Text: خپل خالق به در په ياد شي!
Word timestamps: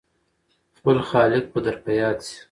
خپل 0.77 0.97
خالق 1.09 1.45
به 1.53 1.59
در 1.65 1.77
په 1.83 1.91
ياد 2.01 2.19
شي! 2.27 2.37